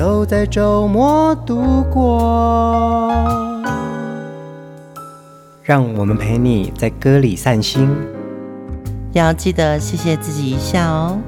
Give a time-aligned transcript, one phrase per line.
[0.00, 3.12] 都在周末度过，
[5.62, 7.86] 让我们陪你在歌里散心，
[9.12, 11.18] 要记得谢谢自己一下哦。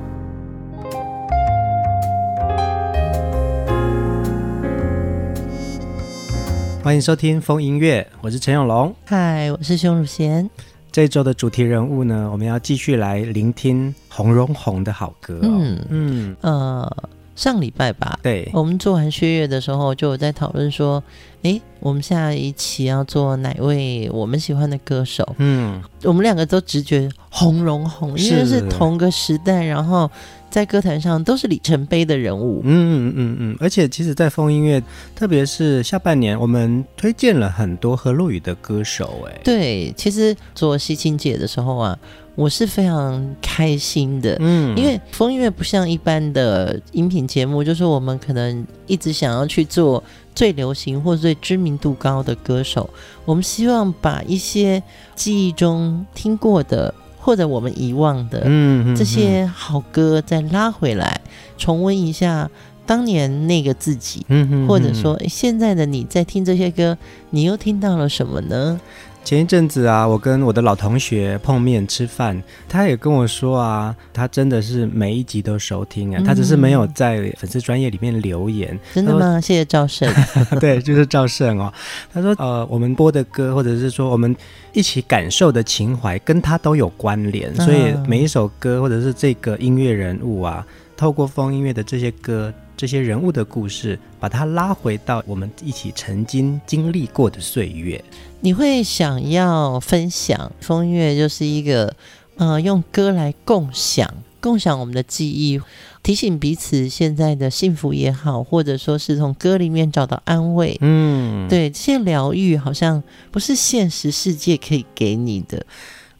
[6.82, 10.48] 欢迎收听风音乐，我是陈永龙，嗨，我是熊汝贤。
[10.90, 15.40] 这周的主题人物呢，我们要继续来聆听洪荣宏的好歌哦。
[15.42, 16.90] 嗯嗯呃。
[17.34, 21.02] 上礼拜吧，对，我们做完薛岳的时候，就有在讨论说，
[21.42, 25.26] 诶，我们下一期要做哪位我们喜欢的歌手？
[25.38, 30.10] 嗯，我们两个都直觉红荣红，因为是同个时代，然后
[30.52, 32.60] 在歌坛上都是里程碑的人物。
[32.62, 34.80] 嗯嗯嗯嗯，而且其实，在风音乐，
[35.16, 39.26] 特别是下半年，我们推荐了很多和陆语的歌手。
[39.26, 41.98] 哎，对，其实做西青姐的时候啊。
[42.34, 50.02] 我是非常开心的，嗯，因为风音乐不像一般的音频节目，就是我们可能一直想要去做
[50.34, 52.88] 最流行或最知名度高的歌手，
[53.26, 54.82] 我们希望把一些
[55.14, 56.94] 记忆中听过的
[57.24, 61.20] 或者我们遗忘的，嗯，这些好歌再拉回来，
[61.56, 62.50] 重温一下
[62.84, 66.98] 当年那个自己，嗯，或者说现在的你在听这些歌，
[67.30, 68.80] 你又听到了什么呢？
[69.24, 78.78] 前一阵子啊，我跟我的老同学碰面吃饭，他也跟我说啊，他真的是每一集都收听啊，嗯、他只是没有在粉丝专业里面留言。
[78.92, 79.40] 真的吗？
[79.40, 80.12] 谢谢赵胜。
[80.60, 81.72] 对，就是赵胜哦。
[82.12, 84.34] 他说，呃，我们播的歌，或者是说我们
[84.72, 90.66] 一起感受的情怀，跟他都有关联，所以每一首歌或者是这个音乐人物啊，
[90.96, 92.52] 透过风音乐的这些歌。
[92.74, 98.02] 这些人物的故事，把它拉回到我们一起曾经经历过的岁月。
[98.44, 101.94] 你会想要分享风月，就是一个
[102.36, 105.60] 呃，用歌来共享，共享我们的记忆，
[106.02, 110.76] 提醒彼此现在的幸福也好，或者说是从歌里面找到安慰。
[110.80, 115.64] 嗯，对，这些疗愈好像不是现实世界可以给你的。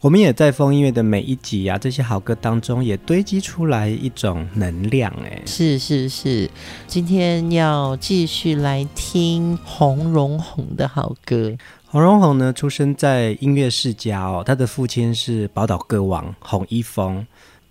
[0.03, 6.51] 我们也在风音乐的每一集啊，这些好歌当中也堆积出来一种能量，哎，是是是，
[6.89, 11.57] 今天要继续来听洪荣宏的好歌。
[11.87, 17.25] 洪荣宏呢，出生在音乐世家哦，他的父亲是宝岛歌王洪一峰。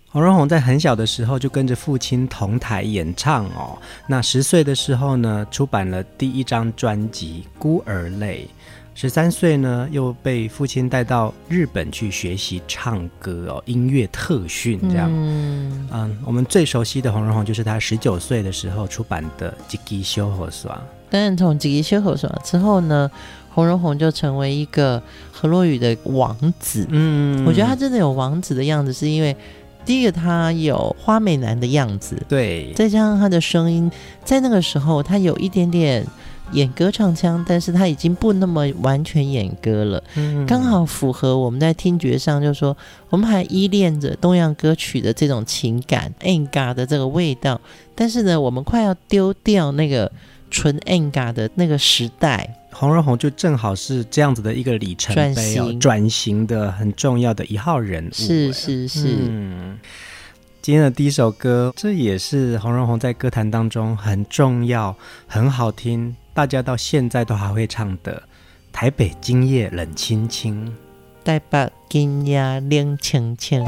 [0.08, 3.76] 洪荣宏在很小的时候就跟着父亲同台演唱哦，
[4.06, 8.48] 那十岁的时候呢，出版了第一张专辑《孤儿泪》。
[8.94, 15.08] 十三岁呢，又被父亲带到日本去学习唱歌哦，音乐特训这样。
[15.10, 20.72] 嗯，嗯，我们最熟悉的洪荣宏就是他十九岁的时候出版的《一支小雨伞》。
[21.10, 23.10] 当然，从《吉吉修和耍》之后呢，
[23.50, 25.02] 洪荣宏就成为一个
[25.32, 26.86] 何洛雨的王子。
[26.90, 29.34] 嗯，我觉得他真的有王子的样子，是因为
[29.86, 33.90] 第一个他有花美男的样子，对，再加上他的声音，
[34.22, 36.06] 在那个时候他有一点点。
[36.52, 42.76] 演歌唱腔，但是他已经不那么完全演歌了，嗯，刚好符合我们在听觉上，就是说
[43.10, 47.60] 我们还依恋着东洋歌曲的这种情感演歌的这个味道，
[47.94, 50.10] 但是呢，我们快要丢掉那个
[50.50, 52.58] 纯演歌的那个时代。
[52.74, 58.12] 洪荣宏就正好是这样子的一个里程碑哦，转型的很重要的一号人物。
[58.12, 59.14] 是是是。
[59.28, 59.78] 嗯，
[60.62, 64.96] 今天的第一首歌，这也是洪荣宏在歌坛当中很重要、
[65.26, 66.16] 很好听。
[66.32, 68.14] 大家到现在都还会唱的
[68.72, 70.64] 《台北今夜冷清清》，
[71.24, 73.64] 台北今夜冷清清。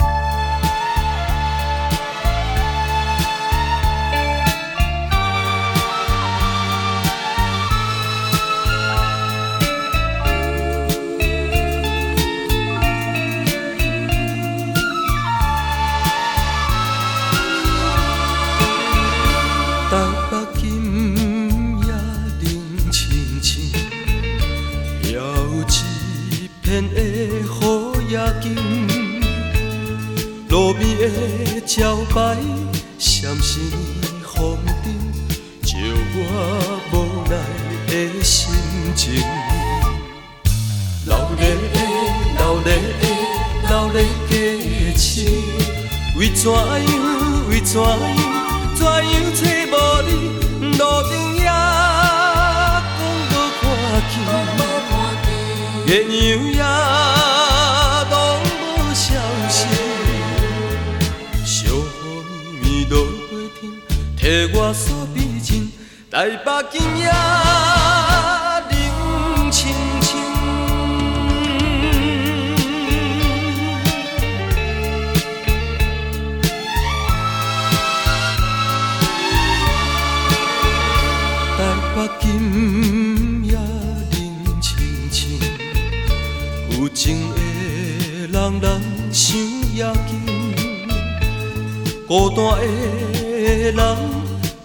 [92.54, 93.78] 孤单的人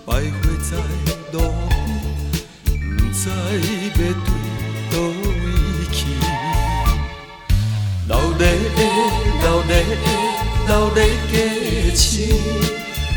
[0.06, 0.71] 徘徊在
[1.31, 1.41] 路边，
[2.97, 3.33] 不知要
[3.95, 4.00] 对
[4.91, 5.41] 叨位
[5.91, 5.97] 去。
[8.07, 8.41] 流泪
[8.75, 8.77] 的、
[9.41, 9.71] 流泪
[10.03, 10.06] 的、
[10.68, 10.97] 流泪
[11.31, 11.33] 加
[11.95, 12.07] 深，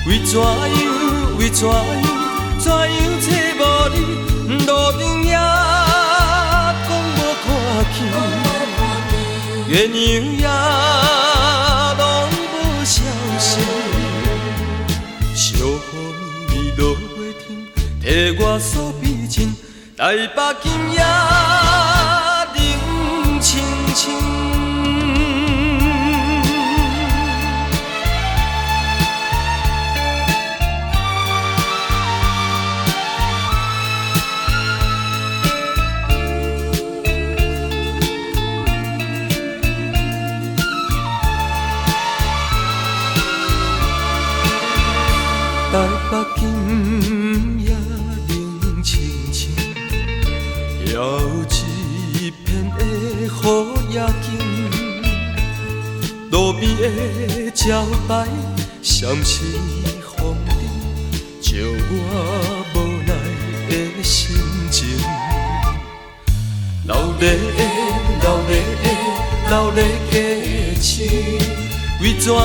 [0.06, 0.42] 为怎样？
[1.38, 1.70] 为怎样？
[2.58, 2.80] 怎样
[3.20, 3.24] 找
[3.58, 3.60] 无
[3.94, 3.96] 你？
[4.66, 7.46] 路灯也讲无看
[7.92, 7.98] 见，
[9.68, 9.96] 月娘
[10.38, 10.44] 也。
[20.02, 20.91] 情，台北
[56.32, 58.26] 路边的招牌，
[58.80, 59.44] 闪失
[60.16, 60.50] 风中，
[61.42, 61.50] 照
[61.90, 61.92] 我
[62.72, 62.76] 无
[63.06, 63.12] 奈
[63.68, 64.34] 的心
[64.70, 64.96] 情。
[66.86, 67.60] 流泪的，
[68.22, 68.50] 流泪
[68.82, 68.84] 的，
[69.50, 69.78] 流泪
[70.10, 70.14] 加
[70.80, 70.90] 深。
[72.00, 72.40] 为怎样？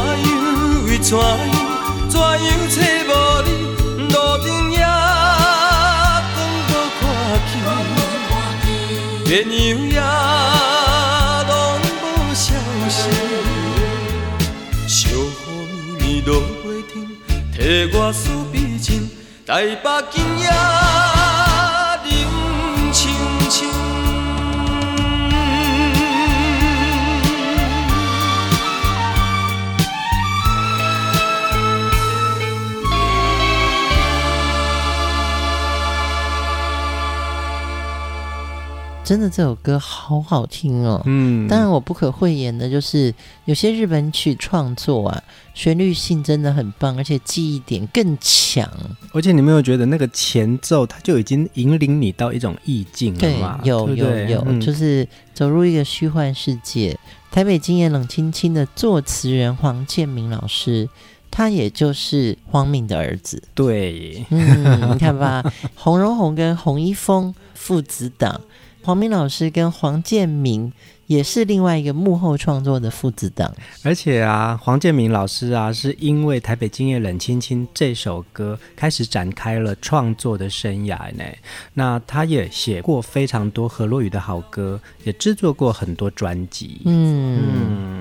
[0.86, 1.24] 为怎样？
[2.10, 2.75] 怎样找
[3.07, 3.10] 无
[3.45, 3.50] 你？
[4.10, 6.36] 路灯也讲
[6.68, 7.01] 无看
[7.48, 9.56] 见，月娘
[9.89, 10.26] 也。
[17.68, 19.10] 替我诉悲情，
[19.46, 20.48] 台北今夜
[39.07, 43.13] 真的这首歌好好听哦，嗯，当然我不可讳言的就是
[43.45, 45.24] 有些日本曲创作啊，
[45.54, 48.69] 旋律性真的很棒，而且记忆点更强。
[49.13, 53.59] 而且你没有觉得那个前奏，它就已经引领你到一种意境了吗？
[53.63, 57.00] 对，有有有，嗯、就是走入一个虚幻世界。
[57.31, 60.89] 台北经验冷清清的作词人黄建明老师，
[61.31, 63.42] 他也就是黄敏的儿子。
[63.56, 65.42] 对，嗯，你看吧，
[65.75, 68.42] 洪荣宏跟洪一峰父子档。
[68.88, 70.72] 黄明老师跟黄建明
[71.07, 73.54] 也是另外一个幕后创作的父子档，
[73.84, 81.25] 而且啊，黄建明老师啊，是因为《台北今夜冷清清》这首歌开始展开了创作的生涯呢。
[81.74, 86.79] 那他也写过非常多何洛雨的好歌，也制作过很多专辑。
[86.86, 87.44] 嗯，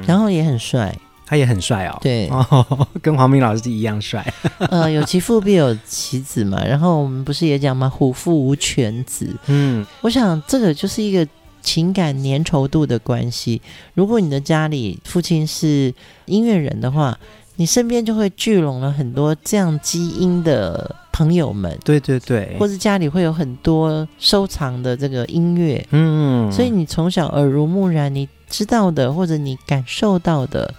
[0.00, 0.97] 嗯，然后也很帅。
[1.26, 2.64] 他也很帅哦，对，哦，
[3.02, 4.25] 跟黄明老师一样帅。
[4.71, 7.88] 呃，有其父必有其子嘛，然后我们不是也讲吗？
[7.88, 9.35] 虎父无犬子。
[9.47, 11.26] 嗯，我想这个就是一个
[11.62, 13.61] 情感粘稠度的关系。
[13.95, 15.92] 如果你的家里父亲是
[16.26, 17.18] 音乐人的话，
[17.56, 21.76] 你身边就会聚拢了很多这样基因的朋友们。
[21.85, 25.85] 对对对，或者家里会有很多收藏的这个音乐。
[25.90, 30.73] 嗯，所以你从小耳濡目染，你知道的或者你感受到的。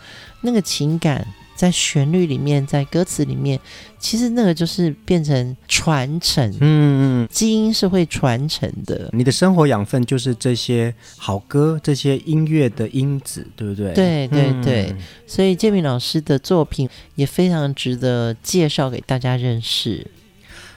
[0.47, 1.27] 那个情感
[1.57, 3.59] 在旋律里面，在歌词里面，
[3.99, 9.09] 其实那个就是变成传承，嗯嗯，基因是会传承的。
[9.11, 13.91] 你的生活养分就是这些好歌，这些音乐的因子，对不对？
[13.93, 20.07] 对对对，嗯、所以建明老师的作品也非常值得介绍给大家认识。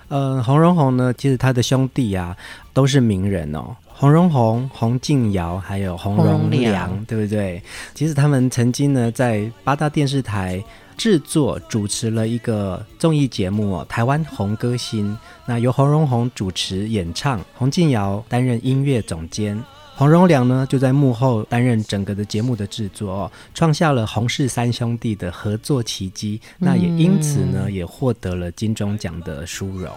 [0.08, 2.36] 呃，洪荣宏呢，其实他的兄弟啊
[2.72, 3.76] 都是名人哦。
[4.00, 7.62] 洪荣宏、洪敬尧，还有洪荣良，对不对？
[7.94, 10.64] 其实他们曾经呢，在八大电视台
[10.96, 15.12] 制作、主持了一个综艺节目哦，《台湾红歌星》。
[15.44, 19.62] 那由洪荣宏主持演唱，洪敬尧担任音乐总监，
[19.94, 26.40] 洪荣良呢就在幕后担任整个的节目的制作哦，创下了洪氏三兄弟的合作奇迹。
[26.56, 29.92] 那也因此呢，嗯、也获得了金钟奖的殊荣。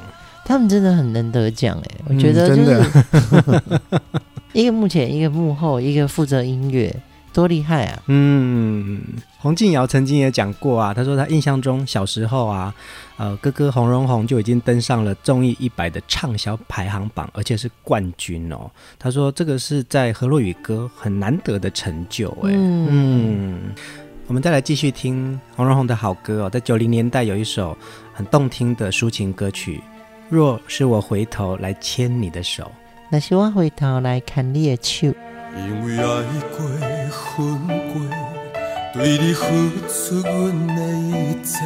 [0.46, 2.82] 他们真的很能得奖哎，我觉得就是、
[3.48, 3.62] 嗯、
[4.52, 6.94] 一个幕前，一个幕后，一个负责音乐，
[7.32, 8.04] 多厉害啊！
[8.08, 9.02] 嗯，
[9.40, 12.74] 洪敬尧曾经也讲过啊，他说他印象中小时候啊，
[13.18, 18.70] 呃，哥哥洪荣宏就已经登上了综艺一百的畅销排行榜，而且是冠军哦。
[19.00, 22.88] 他说这个是在何洛雨歌很难得的成就，哎，嗯。
[22.90, 23.60] 嗯
[24.26, 27.78] 我们再来继续听洪荣宏的好歌哦，在九零年代有一首
[28.14, 29.78] 很动听的抒情歌曲，
[30.34, 32.64] 《若是我回头来牵你的手》，
[33.12, 35.14] 若是我回头来看你的手，
[35.56, 36.04] 因为爱
[36.58, 36.66] 过
[37.12, 38.02] 恨过，
[38.96, 39.46] 对你付
[39.88, 41.60] 出阮的一切，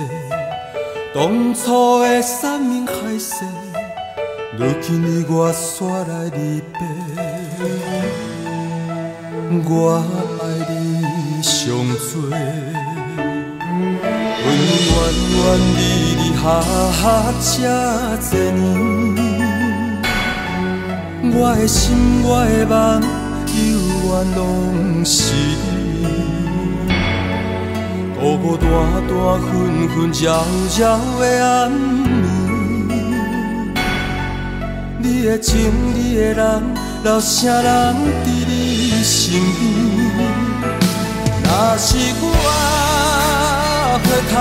[1.16, 3.46] 当初的山盟海誓，
[4.58, 6.82] 如今你我煞来离别，
[9.64, 10.04] 我
[10.42, 10.44] 爱
[10.74, 11.42] 你。
[11.42, 12.38] 上多，恩
[14.44, 14.52] 恩
[15.32, 15.40] 怨怨，
[15.78, 15.80] 离
[16.38, 17.58] 离合合这
[18.30, 18.32] 多
[19.16, 19.20] 年，
[21.34, 23.02] 我的心，我的梦，
[23.48, 23.58] 永
[24.06, 26.06] 远拢是你。
[28.20, 28.66] 孤孤单
[29.08, 29.50] 单，分
[29.90, 30.26] 分扰
[30.78, 30.80] 扰
[31.20, 32.94] 的暗暝，
[35.00, 35.56] 你的情，
[35.96, 36.64] 你的人，
[37.04, 39.42] 老啥人伫你身
[40.16, 40.22] 边？
[41.44, 42.26] 若是我
[44.04, 44.34] 回头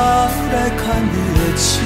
[0.52, 1.80] 来看你的手，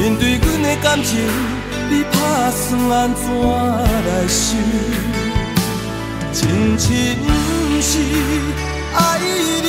[0.00, 1.20] 面对阮的感情，
[1.90, 4.56] 你打算安怎来收？
[6.32, 6.40] 真
[6.78, 7.28] 情不
[7.82, 7.98] 是
[8.94, 9.26] 爱你
[9.60, 9.68] 的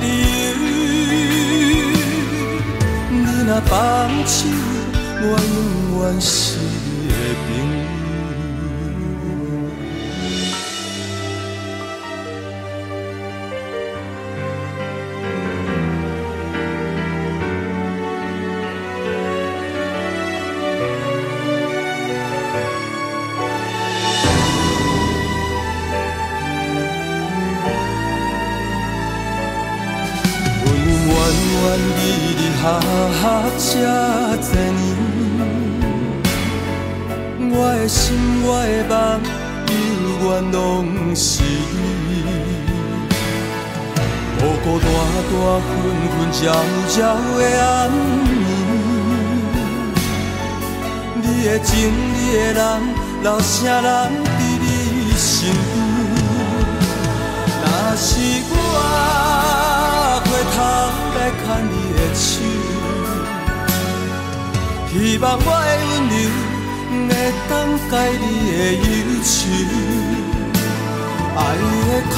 [0.00, 0.04] 理
[0.56, 0.56] 由，
[3.10, 3.14] 你
[3.46, 3.76] 若放
[4.26, 4.48] 手，
[5.20, 5.54] 我永
[6.00, 7.81] 远是你的朋友。
[38.44, 38.92] 我的梦，
[39.68, 39.74] 永
[40.24, 40.56] 远拢
[41.14, 41.46] 是你。
[44.38, 44.86] 孤孤单
[45.30, 45.32] 单，
[45.62, 45.70] 分
[46.12, 46.44] 分扰
[46.98, 47.00] 扰
[47.38, 48.34] 的暗暝，
[51.22, 51.70] 你的情，
[52.12, 52.60] 你的人，
[53.22, 53.86] 老啥人
[54.26, 54.66] 伫你
[55.16, 55.74] 身边？
[57.62, 57.64] 若
[57.96, 58.10] 是
[58.50, 58.52] 我
[60.26, 60.56] 回头
[61.14, 61.72] 来看你。
[64.92, 66.14] 希望我的温柔
[67.08, 67.10] 会
[67.48, 67.52] 当
[67.90, 68.24] 解你
[68.56, 68.84] 的忧
[69.22, 69.32] 愁，
[71.36, 71.38] 爱
[71.88, 72.16] 的苦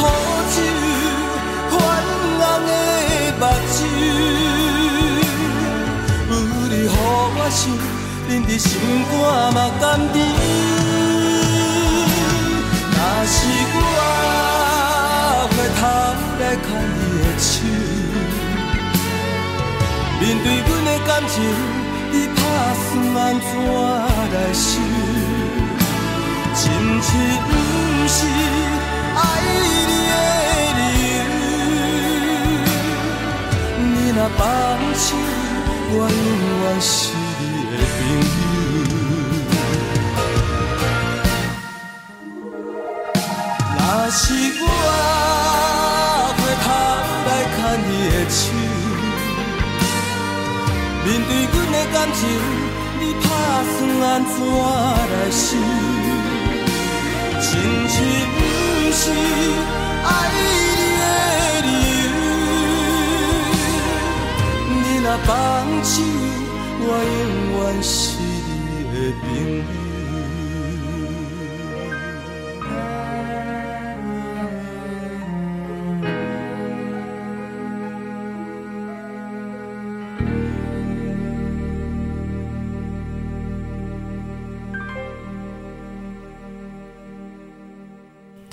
[0.54, 0.57] 酒，
[1.71, 1.73] 泛
[2.09, 2.71] 红的
[3.38, 3.76] 目睭，
[6.31, 6.33] 有
[6.71, 7.62] 你予我想，
[8.28, 8.66] 忍得心
[9.11, 9.12] 肝
[9.54, 10.14] 嘛甘甜。
[12.93, 13.37] 若是
[13.75, 13.76] 我
[15.50, 15.83] 回头
[16.40, 17.52] 来看你的手，
[20.21, 21.35] 面对阮的感情。
[22.54, 23.49] 你打算安怎
[24.32, 24.68] 来收？
[26.54, 26.62] 亲
[27.02, 27.11] 像
[27.42, 27.50] 不
[28.06, 28.16] 是
[29.16, 29.54] 爱你
[29.99, 30.12] 的
[30.78, 30.80] 理
[31.16, 31.20] 由。
[33.80, 34.40] 你若放
[34.94, 35.06] 手，
[35.90, 36.25] 我永
[36.62, 36.92] 远是
[37.40, 38.23] 你的朋友。
[43.78, 43.80] 若
[44.11, 44.23] 是
[44.61, 44.64] 我
[51.14, 52.26] 面对阮的感情，
[52.99, 53.28] 你打
[53.62, 55.47] 算安怎来想？
[57.38, 57.42] 真
[57.88, 57.97] 是
[58.35, 58.38] 不
[58.90, 59.00] 是
[60.02, 60.37] 爱你
[60.99, 61.02] 的
[61.62, 61.68] 理
[62.02, 62.06] 由。
[64.83, 65.30] 你若放
[65.85, 65.94] 手，
[66.80, 66.83] 我
[67.14, 67.23] 永
[67.62, 69.25] 远是你的朋
[69.59, 69.84] 友。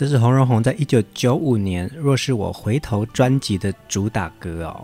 [0.02, 4.84] 这是洪荣宏在一九九五年《若是我回头》专辑的主打歌哦，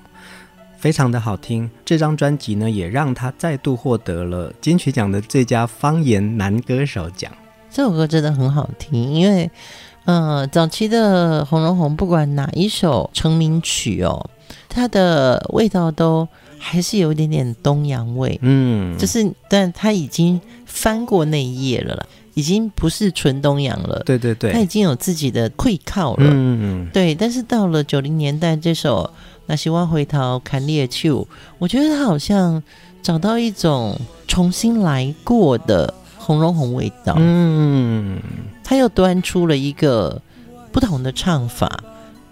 [0.78, 1.68] 非常的好听。
[1.84, 7.32] 这张专辑呢，也让他再度获得了金曲奖的最佳方言男歌手奖。
[7.72, 9.50] 这首歌真的很好听，因为，
[10.06, 14.30] 呃，早期的洪荣宏不管哪一首成名曲哦，
[14.70, 16.28] 它的味道都
[16.60, 22.06] 还是有一点点东洋味，嗯，就是，但他已经翻过那一页了啦。
[22.38, 27.16] 已经不是纯东洋了，对对对，他已经有自己的愧靠了，嗯嗯，对。
[27.16, 29.12] 但是到了九零年代，这首
[29.48, 31.24] 《那希望回头看你的手》，
[31.58, 32.62] 我觉得他好像
[33.02, 37.16] 找到一种重新来过的红绒红味道。
[37.18, 38.20] 嗯，
[38.64, 40.22] 他又端出了一个
[40.72, 41.84] 不同的唱法。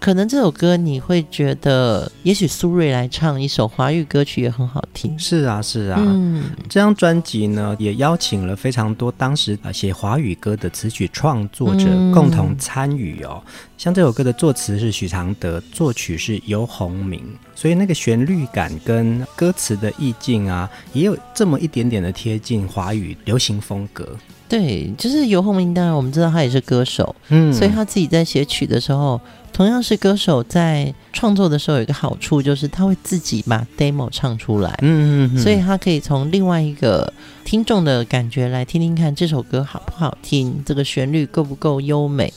[0.06, 5.18] 可能这首歌你会觉得，也许苏芮来唱一首华语歌曲也很好听。
[5.18, 6.00] 是啊，是啊。
[6.00, 13.42] 嗯，这张专辑呢，也邀请了非常多当时啊写华语歌的词曲创作者共同参与哦。
[13.44, 17.20] 嗯、像这首歌的作词是许常德，作曲是游鸿明，
[17.56, 24.16] 所以那个旋律感跟歌词的意境啊，也有这么一点点的贴近华语流行风格。
[24.48, 29.20] 对，就是游鸿明，当然我们知道他也是歌手，嗯，所以他自己在写曲的时候，
[29.52, 37.12] 同样是歌手，在创作的时候有一个好处，就是他会自己把 demo 唱出来，嗯嗯，所以他可以从另外一个
[37.44, 42.32] 听众的感觉来听听看这首歌好不好听，这个旋律够不够优美。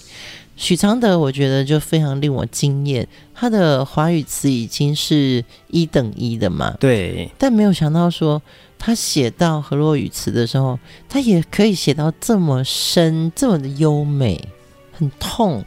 [0.56, 3.08] 许常德，我觉得就非常令我惊艳，
[3.40, 8.42] 他的华语词已经是一等一的嘛，对，但没有想到说。
[8.82, 10.80] 他写到河洛语词的时候，
[11.10, 14.42] 他也可以写到这么深，这么的优美，
[14.94, 15.66] 很痛，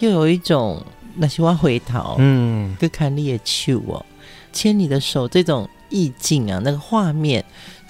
[0.00, 0.84] 又有一种
[1.16, 4.04] 那些话回头，嗯，跟看你的手哦，
[4.52, 7.42] 牵你的手这种意境啊，那个画面。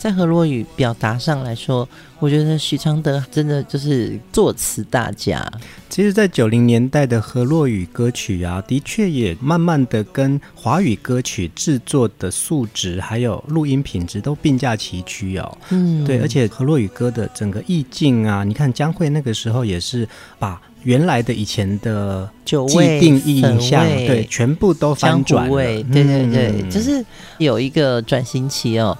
[0.03, 5.49] 在何洛语表达上来说，我觉得许常德真的就是作词大家。
[5.89, 15.59] 其实，在九零年代的何洛语歌曲啊，的确也慢慢的跟华语歌曲制作的素质还有录音品质都并驾齐驱哦。
[15.71, 22.57] 嗯，对，而且何洛语歌的整个意境啊，你看江蕙那个时候也是把原来的以前的既
[22.99, 25.57] 定印象，对，全部都翻转了。
[25.57, 27.05] 对对对，嗯、就是
[27.39, 28.99] 有一个转型期哦。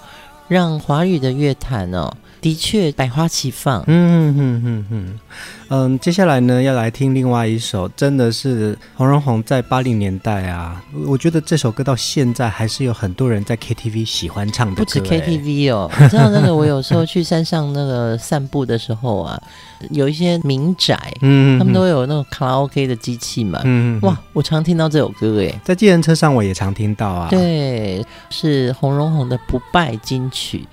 [0.53, 3.83] 让华语的乐坛哦，的确百花齐放。
[3.87, 5.21] 嗯嗯嗯嗯，
[5.69, 14.85] 嗯，接下来呢，要来听另外一首，真的是洪荣宏在八零年代啊，我觉得这首歌到现在还是有很多人在 KTV 喜欢唱的歌。
[14.85, 19.41] 不止 KTV 哦， 你知道那个我有时候去山上那个散步的时候啊，
[19.91, 27.29] 有一些民宅，嗯，他们都有那种卡拉 OK 的机器嘛，嗯，哇，我常听到这首歌诶，在计程车上我也常听到啊。
[27.31, 30.67] 对，是洪荣宏的不败金曲。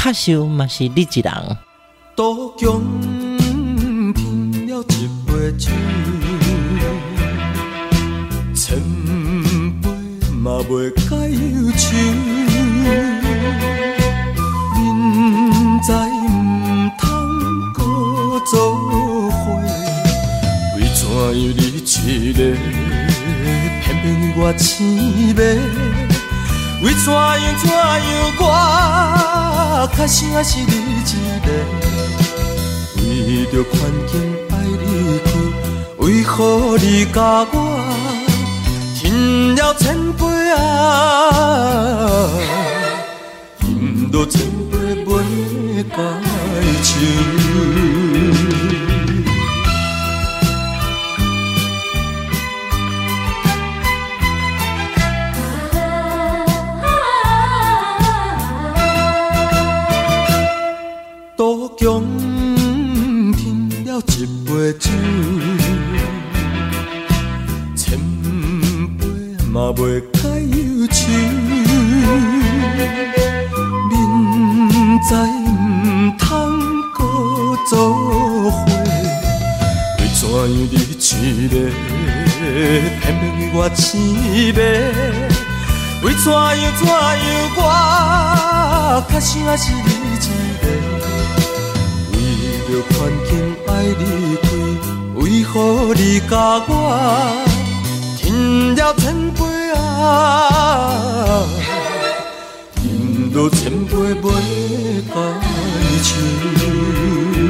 [0.00, 1.58] 卡修嘛是你一人。
[2.14, 2.80] 多强
[4.14, 5.72] 添了一杯酒，
[8.54, 8.78] 千
[9.82, 9.90] 杯
[10.36, 11.82] 嘛袂解忧愁。
[14.76, 14.78] 明
[15.82, 16.30] 知毋
[17.00, 17.02] 通
[17.74, 17.78] 搁
[18.46, 18.54] 作
[19.30, 19.44] 伙，
[20.76, 21.42] 为怎样你
[21.74, 22.38] 一个
[23.82, 24.06] 偏偏
[24.36, 26.07] 我痴迷？
[26.80, 27.76] 为怎样怎样
[28.38, 28.42] 我
[29.96, 31.06] 较像是你一
[31.44, 31.46] 个，
[32.96, 33.02] 为
[33.46, 33.72] 着环
[34.06, 34.12] 境
[34.50, 34.82] 爱离
[35.24, 35.26] 开，
[35.98, 36.32] 为何
[36.78, 37.16] 你甲
[37.52, 37.54] 我
[38.94, 39.12] 添
[39.56, 40.56] 了千杯啊？
[43.62, 44.72] 饮落千杯
[45.04, 45.08] 袂
[45.82, 45.92] 解
[46.84, 46.88] 愁。
[64.78, 64.90] 酒，
[67.74, 67.98] 千
[68.98, 69.02] 杯
[69.50, 70.18] 嘛袂解
[70.56, 70.96] 忧愁。
[73.90, 73.92] 明
[75.00, 75.56] 知毋
[76.18, 76.26] 通
[76.94, 76.98] 搁
[77.68, 77.70] 作
[78.50, 78.56] 伙，
[79.98, 80.66] 为怎样你一
[81.48, 81.54] 个
[83.00, 83.82] 偏偏为我青
[84.54, 84.58] 梅？
[86.04, 86.36] 为怎样
[86.78, 86.94] 怎样
[87.56, 87.60] 我
[89.10, 90.16] 较像是你一
[90.60, 90.64] 个？
[92.12, 92.14] 为
[92.68, 93.30] 着环境
[93.66, 94.00] 爱离
[94.42, 94.46] 开，
[95.58, 96.70] 为何你甲我
[98.16, 99.42] 添了千杯
[99.74, 101.42] 啊？
[102.84, 103.92] 饮落千杯
[104.22, 104.24] 袂
[105.02, 105.14] 解
[106.04, 107.47] 愁。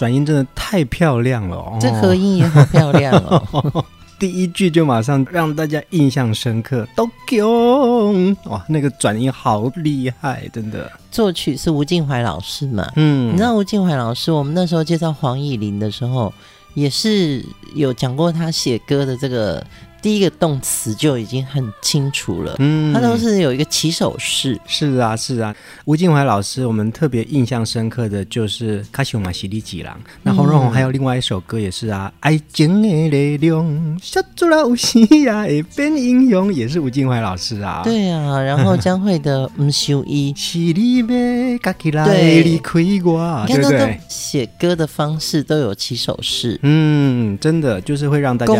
[0.00, 3.84] 转音真的太漂亮了哦，这合音也好漂亮哦。
[4.18, 10.90] 第一句就马上让大家印象深刻，，Tokyo，哇，那个转音好厉害，真的。
[11.10, 12.90] 作曲是吴敬怀老师嘛？
[12.96, 16.32] 嗯，你知道吴敬怀老师，我们那时候介绍黄以玲的时候，
[16.72, 19.62] 也是有讲过他写歌的这个。
[20.02, 24.58] 第一个动词就已经很清楚了，嗯，他都是有一个起手式。
[24.66, 25.54] 是啊，是啊。
[25.84, 29.94] 吴敬怀老师，我们特别印象深刻的就是《卡西欧马西里吉郎》。
[30.22, 37.82] 那洪荣宏还有另外一首歌也是啊，嗯《爱情的力量，小猪老西呀会变英雄》，也是吴敬怀老师啊。
[37.84, 42.06] 对啊，然后江蕙的《唔修伊》， 是你要家己来
[42.40, 44.00] 离开我，对不对？
[44.08, 48.52] 写歌的方式都有起手式，嗯，真的就是会让大家。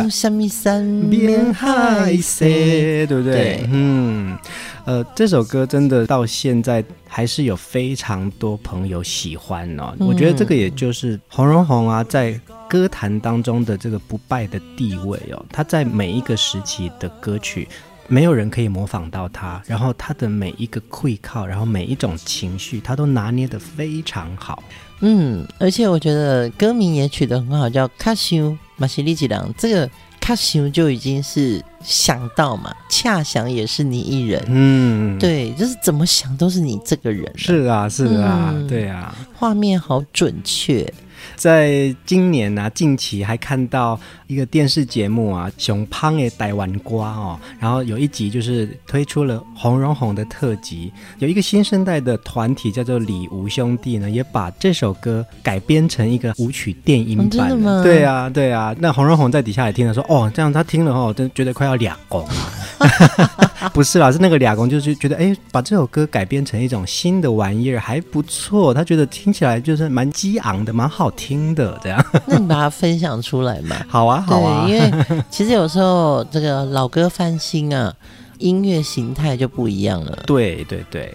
[1.30, 3.32] 天海色，对不对？
[3.32, 4.36] 对，嗯，
[4.84, 9.94] 呃，这首歌真的到现在还是有非常多朋友喜欢哦。
[10.00, 12.38] 嗯、我觉得这个也就是洪荣红啊，在
[12.68, 15.44] 歌坛当中的这个不败的地位哦。
[15.52, 17.68] 他在每一个时期的歌曲，
[18.08, 19.62] 没有人可以模仿到他。
[19.66, 24.62] 然后他的每一个跪靠，然后每一种情绪，他都拿捏的非常好。
[25.00, 28.40] 嗯，而且我觉得歌名也取得很好，叫《卡西
[28.76, 29.88] 马西利吉郎》这个。
[30.30, 40.88] 他形容就已经是想到嘛，恰想也是你一人，嗯，对，就是怎么想都是你这个人，是啊，是啊，嗯、对啊，画面好准确。
[41.36, 57.26] 在今年啊，近期还看到一个电视节目啊，《熊胖的台湾瓜》哦，然后有一集就是推出了红荣红的特辑，有一个新生代的团体叫做李吴兄弟呢，也把这首歌改编成一个舞曲电音版。
[57.26, 57.82] 哦，真的吗？
[57.82, 58.74] 对啊，对啊。
[58.78, 62.26] 那红荣红在底下也听了说，哦，这样他听了哦，真觉得快要俩公。
[63.72, 72.04] 不是啦，是那个俩公，就是觉得哎，把这首歌改编成一种新的玩意儿还不错，他觉得听起来就是蛮激昂的，蛮好听的这样。
[72.26, 73.76] 那你把它分享出来嘛？
[73.88, 74.66] 好啊，好啊。
[74.66, 77.94] 对，因为 其实有时候这个老歌翻新啊，
[78.38, 80.18] 音乐形态就不一样了。
[80.26, 81.14] 对对对，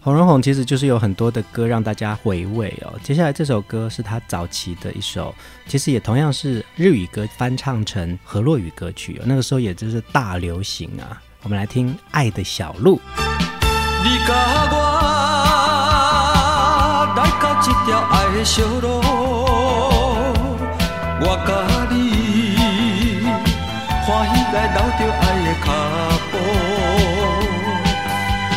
[0.00, 2.92] 红人红其实就是有很多的歌让大家回味哦。
[3.02, 5.34] 接下来这首歌是他早期的一首，
[5.66, 11.20] 其实也同样是日语歌翻唱成河洛语歌曲，那个时候也就是大流行啊。
[11.46, 13.00] 我们来听《爱的小路》。
[14.02, 14.76] 你跟我
[17.14, 19.00] 来到这条爱的小路，
[21.20, 21.54] 我跟
[21.96, 21.96] 你
[24.02, 25.70] 欢喜来到这爱的脚
[26.32, 26.34] 步，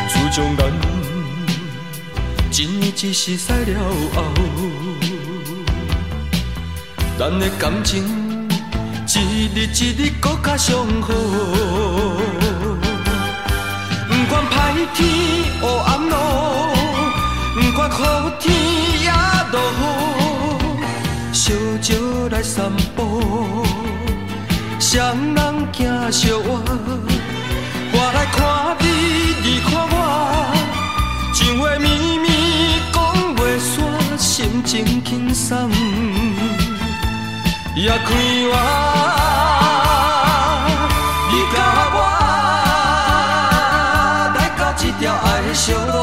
[0.09, 0.61] 自从咱
[2.51, 3.79] 一年一时赛了
[4.15, 4.17] 后，
[7.19, 7.93] 咱的感情
[9.05, 11.13] 一日一日更加上好。
[14.93, 14.97] 天
[15.61, 16.15] 黑暗路，
[17.55, 17.93] 不管雨
[18.39, 18.45] 天
[19.03, 19.09] 也
[19.51, 19.81] 落雨，
[21.33, 21.95] 小招
[22.31, 23.01] 来散步，
[24.79, 24.97] 双
[25.35, 25.37] 人
[25.73, 26.61] 行小我，
[27.91, 28.37] 我来看
[28.79, 28.85] 你，
[29.43, 29.95] 你看我，
[31.33, 31.87] 情话绵
[32.21, 32.27] 绵
[32.91, 32.97] 讲
[33.35, 35.69] 袂煞，心情轻松
[37.75, 37.97] 也快
[38.51, 38.53] 活。
[45.69, 45.98] 小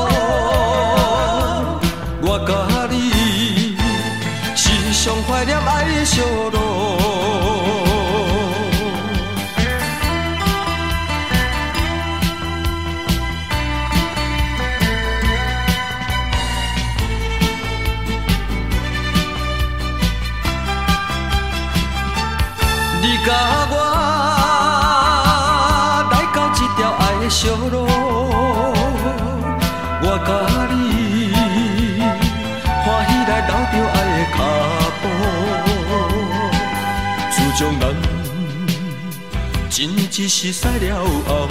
[40.18, 41.46] 一时赛了后，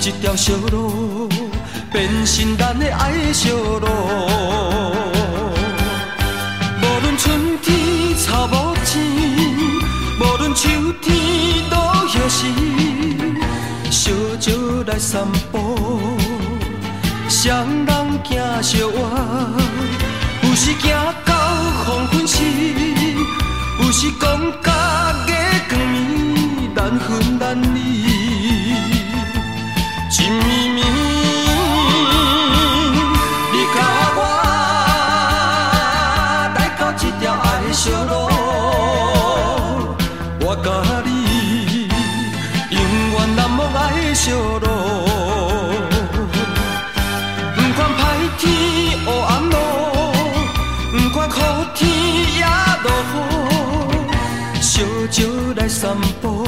[0.00, 1.28] 这条小路
[1.92, 3.86] 变成咱的爱小路。
[6.80, 9.02] 无论春天草无钱，
[10.18, 10.70] 无论秋
[11.02, 11.14] 天
[11.68, 12.46] 落叶时，
[13.90, 14.50] 小招
[14.86, 16.00] 来散步，
[17.28, 18.98] 双人行小我，
[20.42, 20.90] 有时行
[21.26, 21.34] 到
[21.84, 22.42] 黄昏时，
[23.78, 24.72] 有时讲甲。
[55.82, 56.46] 散步，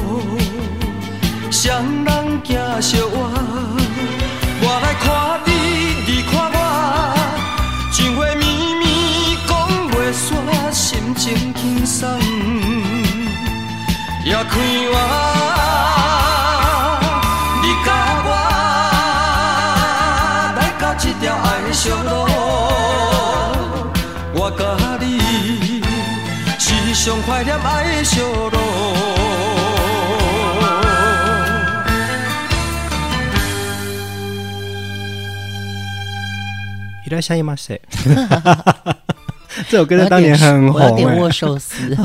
[1.51, 3.19] 双人行小我，
[4.63, 5.05] 我来看
[5.45, 5.51] 你，
[6.07, 6.57] 你看我，
[7.91, 8.43] 情话绵
[8.79, 8.83] 绵
[9.49, 9.51] 讲
[9.91, 10.25] 袂煞，
[10.71, 12.09] 心情轻松，
[14.25, 14.55] 也快
[14.93, 14.95] 活。
[17.61, 17.87] 你甲
[18.25, 18.31] 我
[20.61, 22.09] 来到这条爱的小路，
[24.33, 24.63] 我甲
[25.05, 25.19] 你
[26.57, 28.54] 是上怀念爱的小路。
[37.14, 37.82] らっしゃいませ。
[39.70, 41.98] 这首歌在当年很红，我要点握寿司。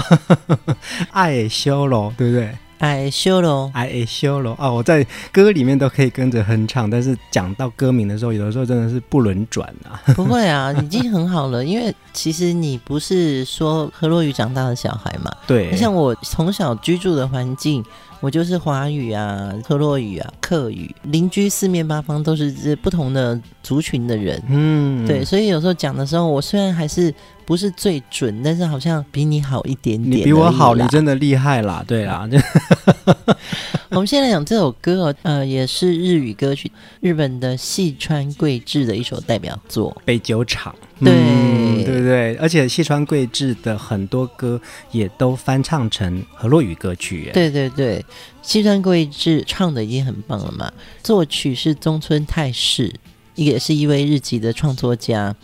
[1.12, 2.48] 爱修罗，对不对？
[2.79, 4.73] 爱修罗，爱修罗哦！
[4.73, 10.01] 我在歌里面都可以跟着哼唱，但是讲到歌名的时候，有的时候真的是不轮转啊。
[10.15, 15.31] 不会啊，已经很好了， 因为其实你不是说河洛语长大的小孩嘛。
[15.45, 17.83] 对，像我从小居住的环境。
[18.21, 27.13] 我就是华语啊，河洛语啊，客语，邻居四面八方都是这不同的族群的人，嗯，对，所以有时候讲的时候，我虽然还是
[27.49, 30.19] 不是最准，但是好像比你好一点点。
[30.19, 32.29] 你比我好，你真的厉害啦，对啦。
[33.89, 40.75] 我们现在讲这首歌哦，呃，也是日语歌曲，日本的细川贵志的一首代表作《北酒厂》。
[41.03, 47.31] 对、嗯，对对，而且细川贵志的很多歌也都翻唱成和洛语歌曲。
[47.33, 48.05] 对对对，
[48.43, 50.71] 细川贵志唱的已经很棒了嘛。
[51.01, 52.93] 作曲是中村泰士，
[53.33, 55.35] 也是一位日籍的创作家。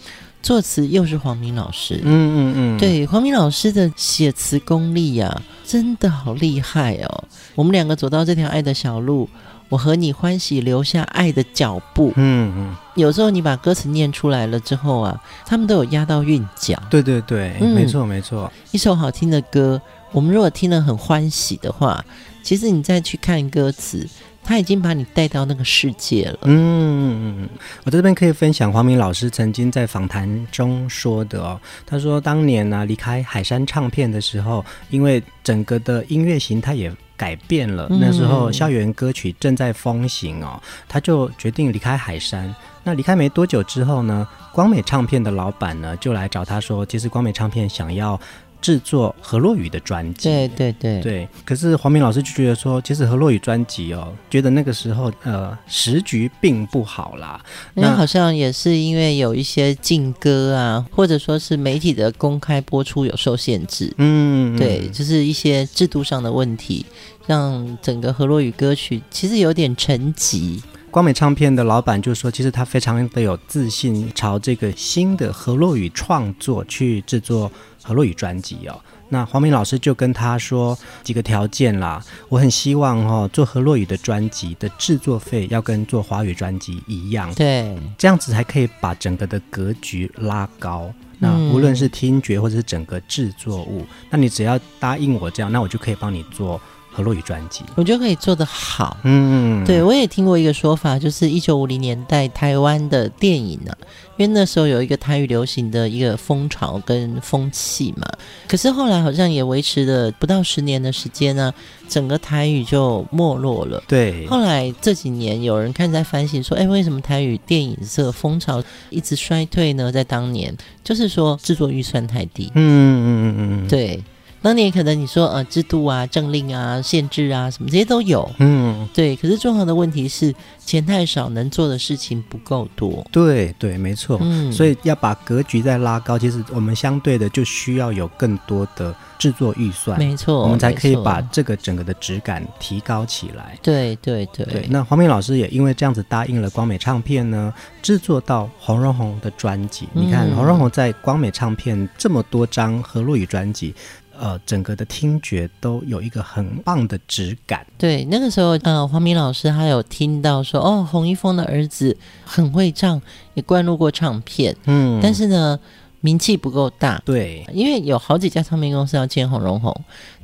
[0.45, 1.99] 作词又是黄明老师。
[2.03, 7.23] 嗯嗯嗯，对，黄明老师的写词功力呀、啊，真的好厉害哦。
[7.55, 9.27] 我们两个走到这条爱的小路。
[9.69, 12.13] 我和你欢喜留下爱的脚步。
[12.17, 16.79] 嗯嗯，有时候你把歌词念出来了之后啊，他们都有押到韵脚。
[16.91, 18.49] 对对对，嗯、没错没错。
[18.69, 19.81] 一首好听的歌，
[20.11, 22.05] 我们如果听了很欢喜的话，
[22.43, 24.07] 其实你再去看歌词，
[24.45, 26.39] 他已经把你带到那个世界了。
[26.43, 27.49] 嗯
[27.83, 36.93] 我这边可以分享黄明老师曾经在访谈中说的哦，他说当年呢、啊、离开海山唱片的时候，因为整个的音乐形态也。
[37.17, 42.53] 改变了，那时候校园歌曲正在风行哦，他就决定离开海山。
[42.83, 48.19] 那离开没多久之后呢，光美唱片的老板呢就来找他说，其实光美唱片想要。
[48.65, 51.29] 制作何洛雨的专辑，对对对对。
[51.45, 57.39] 可是黄明老师就觉得说，其实何洛雨专辑哦，觉得那个时候呃时局并不好啦。
[57.75, 63.93] 那好像也是因为有一些禁歌啊，或者说是媒体的公开播出有受限制。
[63.99, 66.83] 嗯，对，就是一些制度上的问题，
[67.27, 70.59] 让整个何洛雨歌曲其实有点沉寂。
[70.89, 77.51] 光美唱片的老板就说，其实他非常的有自信，朝这个新的何洛语创作去制作
[77.85, 78.81] 河洛语专辑哦。
[79.07, 90.91] 那黄明老师就跟他说几个条件啦，我很希望哦，做何洛宇的专辑的制作费要跟做华语专辑一样，对，这样子才可以把整个的格局拉高。
[91.19, 96.59] 那无论是听觉或者是整个制作物，嗯，那你只要答应我这样，那我就可以帮你做。
[96.97, 98.95] 何洛宇专辑，我觉得可以做得好。
[99.03, 103.77] 嗯，对，我也听过一个说法，就是一九五零年代台湾的电影呢、啊，
[104.17, 108.07] 因为那时候有一个台语流行的一个风潮跟风气嘛。
[108.47, 111.53] 可是后来好像也维持了不到十年的时间呢，
[111.89, 113.83] 整个台语就没落了。
[113.87, 119.91] 对，后来这几年有人开始在反省说，哎，为什么台语电影这个风潮一直衰退呢？
[119.91, 122.51] 在当年，就是说制作预算太低。
[122.55, 124.03] 嗯嗯嗯嗯嗯，对。
[124.45, 129.15] 当年可能你说呃制度啊、政令啊、限制啊什么这些都有，嗯，对。
[129.15, 130.31] 可是重要的问题是
[130.63, 133.03] 钱太少，能做的事情不够多。
[133.11, 134.19] 对对，没错。
[134.21, 143.57] 嗯，所以要把格局再拉高，其实我们相对的就需要有更多的制作预算，没错，我们才可以把这个整个的质感提高起来。
[143.63, 144.67] 对对对，对。
[144.69, 149.89] 那黄明老师也因为这样子答应了光美唱片呢，制作到洪荣宏的专辑。
[149.95, 153.73] 嗯，你看洪荣宏在光美唱片这么多张河洛语专辑。
[154.19, 157.65] 呃，整个的听觉都有一个很棒的质感。
[157.77, 163.01] 对，那个时候，呃，黄明老师他有听到说，哦，洪一峰的儿子很会唱，
[163.33, 164.55] 也灌录过唱片。
[164.65, 165.59] 嗯，但是呢，
[166.01, 167.01] 名气不够大。
[167.05, 169.75] 对，因为有好几家唱片公司要签洪荣宏，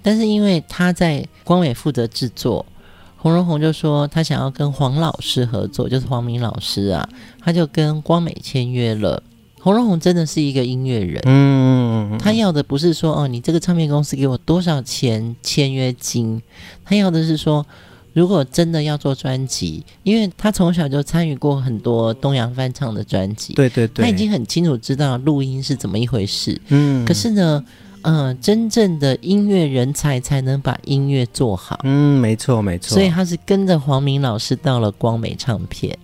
[0.01, 2.65] 但是因为他在光美负责制作，
[3.17, 7.07] 洪荣宏就说他想要跟黄老师合作，就是黄明老师啊，
[7.39, 9.21] 他就跟光美签约了。
[9.63, 16.41] 洪荣宏真的是一个音乐人，嗯，他要的不是说哦，你这个唱片公司给我多少钱签约金，
[16.83, 17.63] 他要的是说，
[18.13, 26.59] 如果真的要做专辑，因为他从小就参与过很多东洋翻唱的专辑，对对对，他已经很清楚知道录音是怎么一回事。
[26.69, 27.63] 嗯，可是呢，
[28.01, 31.79] 嗯、呃，真正的音乐人才才能把音乐做好。
[31.83, 32.95] 嗯，没错没错。
[32.95, 35.95] 所以他是跟着黄明老师到了光美唱片。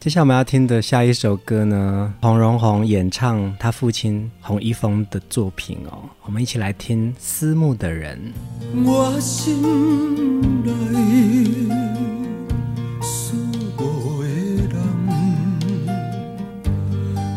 [0.00, 8.32] 接下来我们要听的下一首歌呢，洪荣宏演唱他父亲洪一峰的作品哦，我们一起来听《思慕的人》。
[8.82, 9.60] 我心
[10.64, 10.72] 内
[13.02, 13.84] 思慕的
[14.70, 14.72] 人，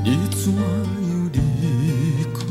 [0.05, 0.63] 你怎样
[1.33, 1.37] 离
[2.33, 2.45] 开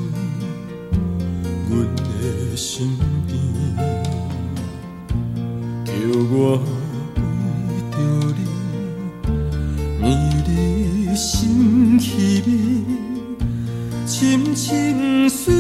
[1.71, 2.87] 我的身
[3.27, 3.33] 边，
[5.87, 5.93] 叫
[6.37, 6.82] 我。
[11.15, 12.85] 心稀微，
[14.07, 15.51] 深深思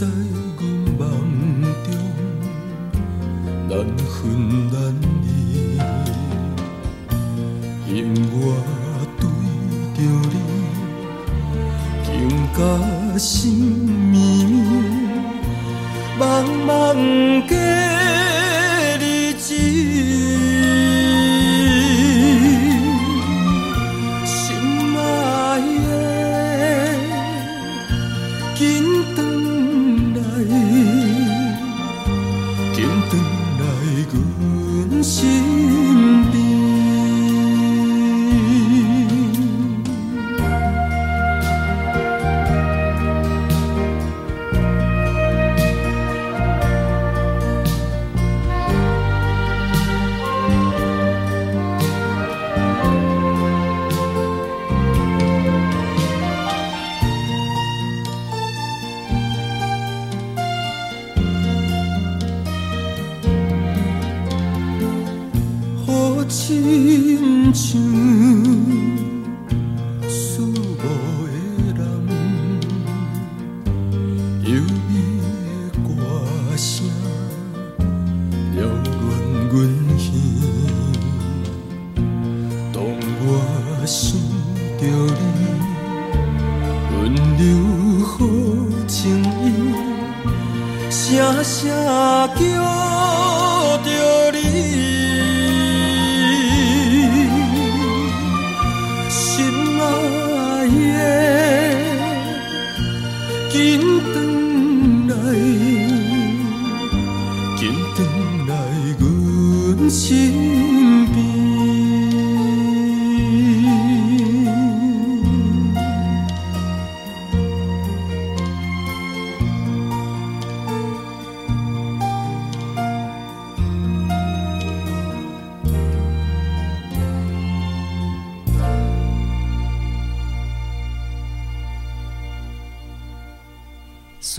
[0.00, 0.29] say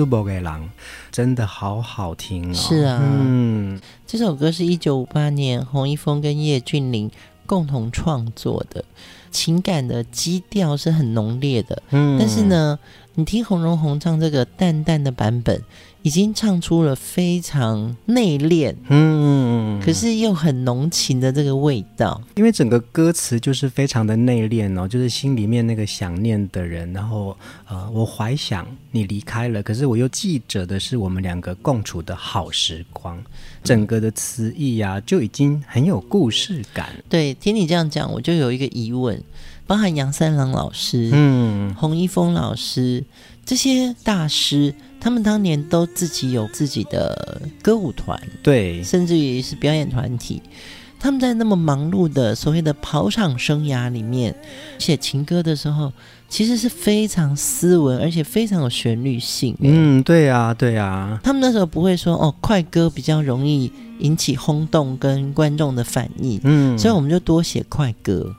[0.01, 0.67] 苏博给郎
[1.11, 2.53] 真的好好听哦！
[2.55, 7.11] 是啊，嗯，这首歌是一九五八年洪一峰跟叶俊麟
[7.45, 8.83] 共同创作的，
[9.29, 11.83] 情感的基调是很浓烈的。
[11.91, 12.79] 嗯，但是呢，
[13.13, 15.61] 你听洪荣宏唱这个淡淡的版本。
[16.03, 22.19] 已经唱出了非常内敛，嗯，可是又很浓情的这个味道。
[22.35, 27.37] 因为整个歌词就是非常的内敛哦，就是心里面那个想念的人，然后
[27.67, 33.21] 呃，我怀想你离开了，可是我又记着的是我们两个共处的好时光。
[33.63, 36.89] 整个的词意呀、啊，就已经很有故事感。
[37.07, 39.21] 对，听你这样讲，我就有一个疑问，
[39.67, 43.03] 包含杨三郎老师，嗯，洪一峰老师
[43.45, 44.73] 这些大师。
[45.01, 50.41] 他们当年都自己有自己的歌舞团，对，甚至于是表演团体。
[50.99, 54.35] 他们在那么忙碌的所谓的跑场生涯里面
[54.77, 55.91] 写情歌的时候，
[56.29, 59.57] 其实是非常斯文，而且非常有旋律性。
[59.61, 61.19] 嗯，对啊，对啊。
[61.23, 68.31] 他们那时候不会说哦，快歌比较容易引起轰动跟观众的反应，嗯，所以我们就多写快歌。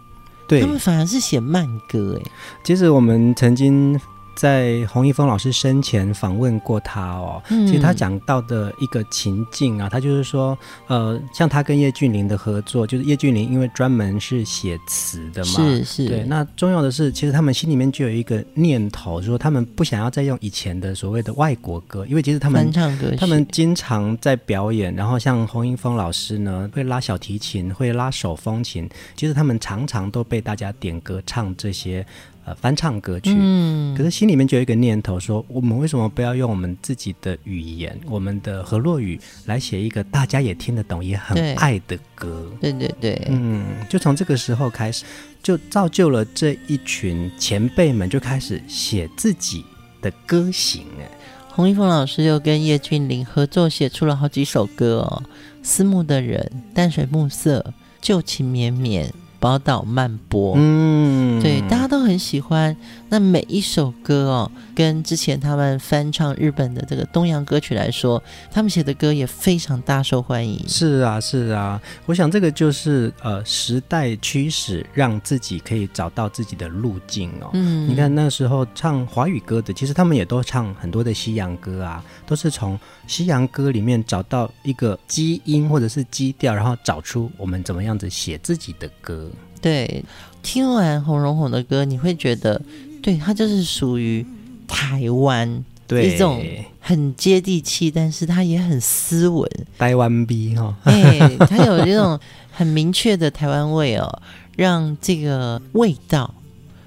[0.46, 2.30] 对，他们反而是写慢歌，哎，
[2.62, 4.00] 其实我们曾经。
[4.34, 10.56] 在洪一峰老师生前访问过他哦，嗯、其实他讲到的一个情境啊，他就是说，
[10.86, 16.24] 呃，像他跟叶俊麟的合作，就是叶俊麟因为专门是写词的嘛，是是，对。
[16.24, 32.04] 那重要的是，其实他们心里面就有一个念头，说他们不想要再用以前的所谓的外国歌，因为其实他们翻唱歌，他们经常在表演，然后像洪一峰老师呢，会拉小提琴，会拉手风琴，其实他们常常都被大家点歌唱这些。
[32.44, 42.50] 呃，翻唱歌曲，嗯，可是心里面就有一个念头说，说我们为什么不要用我们自己的语言，我们的河洛语来写一个大家也听得懂、也很爱的歌？
[42.60, 45.04] 对对对，嗯，就从这个时候开始，
[45.40, 49.64] 就造就了这一群前辈们就开始写自己
[50.00, 50.84] 的歌型。
[50.98, 51.08] 哎，
[51.48, 55.22] 洪一峰老师又跟叶俊麟合作写出了好几首歌哦，
[55.62, 57.60] 《思慕的人》、《淡水暮色》、
[58.00, 59.06] 《旧情绵绵》。
[59.42, 62.76] 宝岛漫播，嗯，对，大家都很喜欢。
[63.08, 68.22] 那每一首歌哦，跟之前他们翻唱日本的这个东洋歌曲来说，
[68.52, 70.64] 他们写的歌也非常大受欢迎。
[70.68, 77.50] 是啊，是啊，我想这个就是呃时代驱使，让自己可以找到自己的路径哦。
[77.54, 82.78] 嗯，你看那时候唱华语歌的，其实他们也都唱很多的西洋歌啊，都是从
[83.08, 89.28] 西洋歌里面找到一个基因或者是基调，然后找出我们怎么样子写自己的歌。
[89.62, 90.04] 对，
[90.42, 92.60] 听完洪荣宏的歌，你会觉得，
[93.00, 94.26] 对，他就是属于
[94.66, 96.44] 台湾，对，一种
[96.80, 99.48] 很接地气，但是他也很斯文，
[99.78, 102.18] 台湾味哈，哎，他有这种
[102.50, 104.20] 很明确的台湾味哦，
[104.56, 106.34] 让这个味道，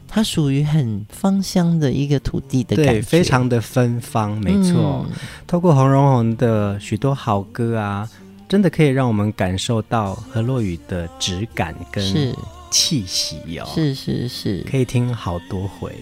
[0.08, 5.06] 它属于很芳香的一个土地的感觉，对，非常的芬芳，没错。
[5.08, 5.12] 嗯、
[5.48, 8.10] 透过洪荣宏的许多好歌啊，
[8.48, 12.36] 真的可以让我们感受到何洛雨的质感跟是。
[12.76, 15.96] 气息哦，是是是，可以听好多回。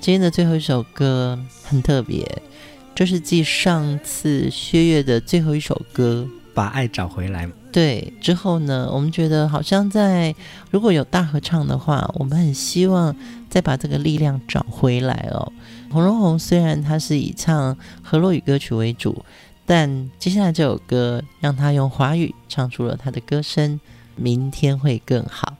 [0.00, 2.26] 今天的最后一首歌很特别，
[2.94, 10.34] 就是继上次薛岳的最后一首歌《把爱找回来》对之后呢，我们觉得好像在
[10.70, 13.14] 如果有大合唱的话，我们很希望
[13.50, 15.52] 再把这个力量找回来哦。
[15.90, 19.22] 红荣红虽然他是以唱河洛语歌曲为主，
[19.66, 23.78] 但接下来这首歌让他用华语唱出了他的歌声，
[24.16, 25.58] 明天会更好。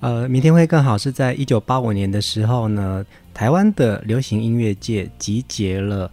[0.00, 6.10] 呃，明天会更好是在一九八五年的时候呢，台湾的流行音乐界集结了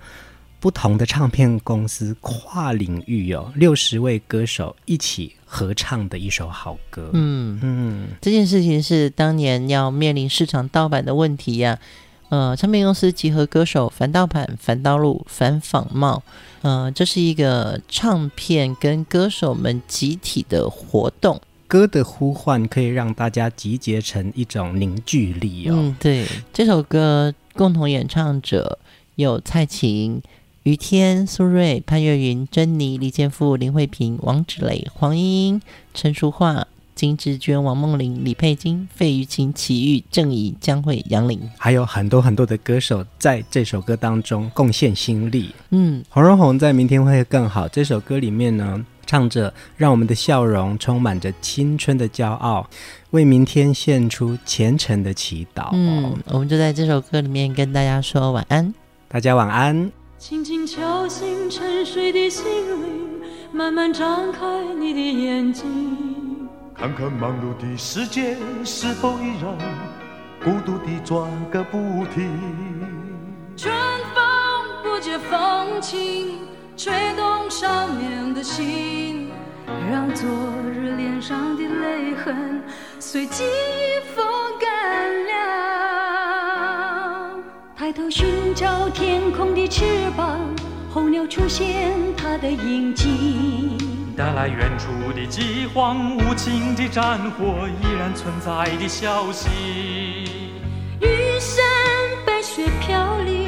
[0.59, 7.11] 不同的唱片公司，跨领域有六十位歌手一起合唱的一首好歌。
[7.13, 11.79] 嗯嗯，这件事情是当年要面临市场盗版的问题呀、
[12.29, 12.49] 啊。
[12.49, 16.21] 呃，唱片公司集合歌手反盗版、反盗录、反仿冒。
[16.61, 21.39] 呃，这是一个唱片跟歌手们集体的活动。
[21.67, 25.75] 歌的呼唤可以让大家集结成一种凝聚力哦。
[25.77, 28.79] 嗯，对，这首歌共同演唱者
[29.15, 30.21] 有蔡琴、
[30.63, 35.61] 于天、苏芮、潘越云、珍妮、李健富、林慧萍、王芷蕾、黄莺莺、
[35.93, 36.65] 陈淑桦、
[36.95, 45.53] 金志娟、王梦玲、李佩金、费玉清、齐豫、郑怡、江蕙、杨林，还有很多很多的歌手在这首歌当中贡献心力。
[45.71, 48.85] 嗯，黄荣宏在明天会更好这首歌里面呢。
[49.07, 52.69] 唱着，让我们的笑容充满着青春的骄傲，
[53.11, 55.69] 为明天献出虔诚的祈祷。
[55.71, 58.73] 嗯，我们就在这首歌里面跟大家说晚安，
[59.07, 59.89] 大家晚安。
[60.19, 63.21] 轻轻敲醒沉睡的心灵，
[63.53, 64.45] 慢慢张开
[64.77, 65.63] 你的眼睛，
[66.75, 68.35] 看看忙碌的世界
[68.65, 69.57] 是否依然
[70.43, 71.77] 孤独地转个不
[72.13, 72.29] 停。
[73.55, 73.73] 春
[74.13, 74.23] 风
[74.83, 76.56] 不解风情。
[76.77, 79.31] 吹动少年的心，
[79.91, 80.29] 让昨
[80.71, 82.61] 日脸上的泪痕
[82.99, 84.23] 随记忆风
[84.61, 85.33] 干了。
[87.75, 89.83] 抬头寻找天空的翅
[90.15, 90.39] 膀，
[90.91, 93.75] 候鸟出现它的影迹，
[94.15, 99.49] 带来远处的饥荒，无情的战火依然存在的消息。
[101.01, 101.65] 玉山
[102.23, 103.47] 白雪飘零，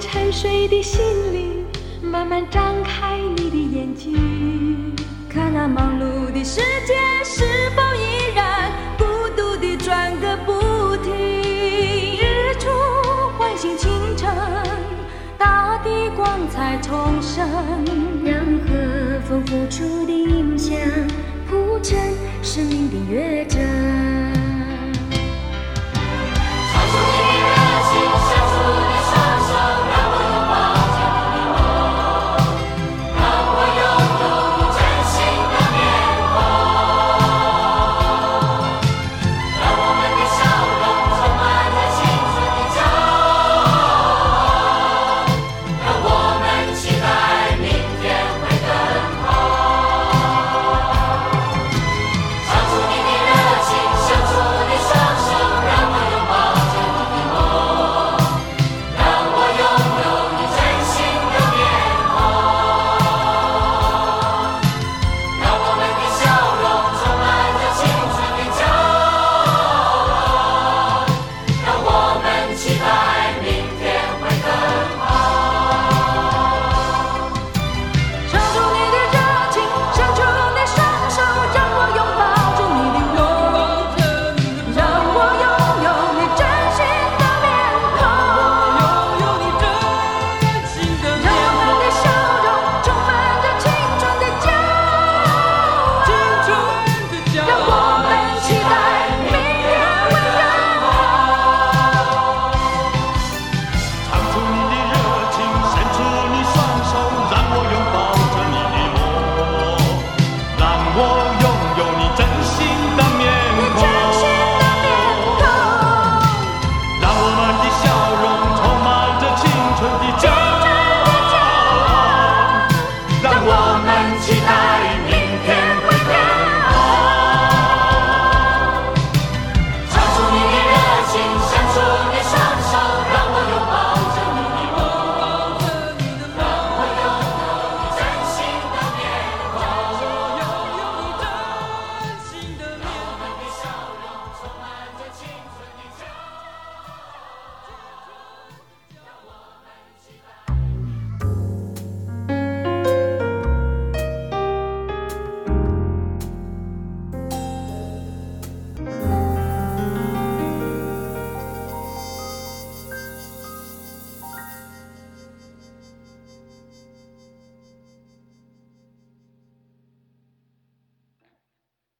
[0.00, 1.00] 沉睡的心
[1.32, 1.64] 灵，
[2.02, 4.92] 慢慢张开你的眼睛，
[5.28, 6.94] 看那忙碌的世界